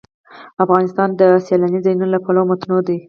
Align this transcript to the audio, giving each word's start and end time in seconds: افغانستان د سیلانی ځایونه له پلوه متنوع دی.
افغانستان 0.63 1.09
د 1.19 1.21
سیلانی 1.45 1.79
ځایونه 1.85 2.05
له 2.13 2.19
پلوه 2.25 2.47
متنوع 2.49 2.81
دی. 2.87 2.97